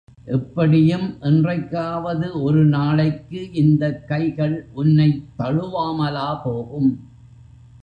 [0.25, 6.91] எப்படியும், என்றைக்காவது ஒரு நாளைக்கு இந்தக் கைகள் உன்னைத் தழுவாமலா போகும்?